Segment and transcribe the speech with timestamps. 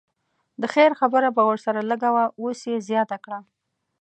[0.61, 3.39] د خیر خبره به ورسره لږه وه اوس یې زیاته کړه.